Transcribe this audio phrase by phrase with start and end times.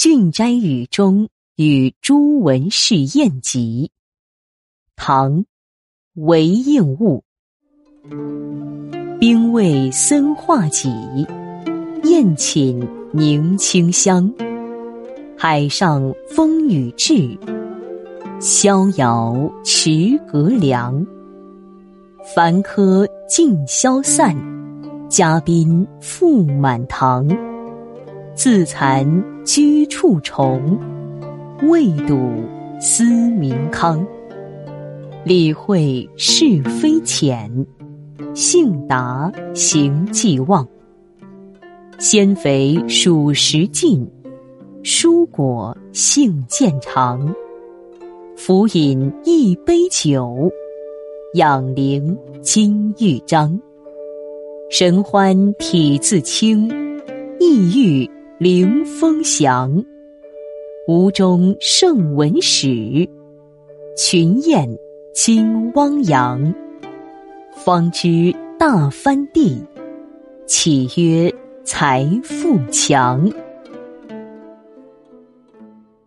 [0.00, 3.90] 郡斋语中与朱文士宴集。
[4.94, 5.44] 唐，
[6.14, 7.24] 韦应物。
[9.18, 10.88] 兵卫森化戟，
[12.04, 12.80] 宴寝
[13.12, 14.32] 凝清香。
[15.36, 17.36] 海上风雨至，
[18.38, 21.04] 逍遥池阁凉。
[22.36, 24.32] 凡客尽消散，
[25.08, 27.26] 嘉宾复满堂。
[28.36, 29.04] 自惭
[29.48, 30.78] 居处重，
[31.62, 32.18] 未睹
[32.78, 34.06] 思民康。
[35.24, 37.50] 理会是非浅，
[38.34, 40.68] 性达行既忘。
[41.98, 44.06] 鲜肥属实尽，
[44.82, 47.34] 蔬果性渐长。
[48.36, 50.50] 浮饮一杯酒，
[51.32, 53.58] 养灵金玉章。
[54.68, 56.68] 神欢体自清，
[57.40, 58.17] 意欲。
[58.38, 59.84] 凌风翔，
[60.86, 62.68] 吴中圣文史，
[63.96, 64.78] 群雁
[65.12, 66.54] 惊汪洋。
[67.56, 69.60] 方知大藩地，
[70.46, 73.28] 岂曰财富强？